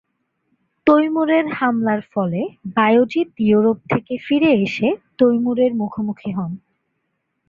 [0.87, 2.41] তৈমুরের হামলার ফলে
[2.75, 4.87] বায়েজিদ ইউরোপ থেকে ফিরে এসে
[5.17, 6.51] তৈমুরের মুখোমুখি হন।